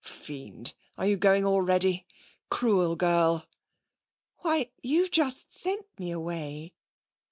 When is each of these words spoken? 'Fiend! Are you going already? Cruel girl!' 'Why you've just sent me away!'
'Fiend! 0.03 0.73
Are 0.97 1.05
you 1.05 1.15
going 1.15 1.45
already? 1.45 2.07
Cruel 2.49 2.95
girl!' 2.95 3.45
'Why 4.39 4.71
you've 4.81 5.11
just 5.11 5.53
sent 5.53 5.85
me 5.99 6.09
away!' 6.09 6.73